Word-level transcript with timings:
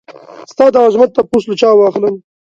ستا 0.51 0.65
دعظمت 0.77 1.09
تپوس 1.15 1.43
له 1.49 1.55
چا 1.61 1.69
واخلم؟ 1.75 2.15